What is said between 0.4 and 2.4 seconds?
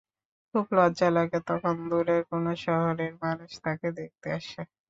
খুব লজ্জা লাগে যখন দূরের